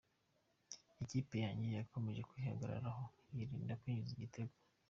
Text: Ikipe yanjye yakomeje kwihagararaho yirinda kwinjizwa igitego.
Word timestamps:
Ikipe 1.03 1.35
yanjye 1.45 1.67
yakomeje 1.69 2.21
kwihagararaho 2.29 3.03
yirinda 3.33 3.79
kwinjizwa 3.81 4.17
igitego. 4.17 4.53